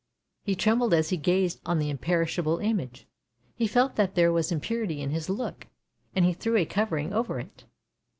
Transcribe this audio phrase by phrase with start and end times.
[0.41, 3.05] He trembled as he gazed on the imperishable image;
[3.53, 5.67] he felt that there was impurity in his look,
[6.15, 7.65] and he threw a covering over it.